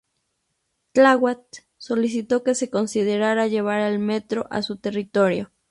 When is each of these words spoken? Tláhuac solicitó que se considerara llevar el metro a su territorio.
Tláhuac 0.93 1.59
solicitó 1.77 2.41
que 2.41 2.55
se 2.55 2.71
considerara 2.71 3.45
llevar 3.45 3.81
el 3.81 3.99
metro 3.99 4.47
a 4.49 4.63
su 4.63 4.77
territorio. 4.77 5.51